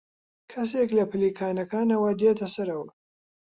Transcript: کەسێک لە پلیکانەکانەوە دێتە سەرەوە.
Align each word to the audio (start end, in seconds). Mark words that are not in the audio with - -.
کەسێک 0.51 0.89
لە 0.97 1.03
پلیکانەکانەوە 1.11 2.11
دێتە 2.21 2.47
سەرەوە. 2.53 2.89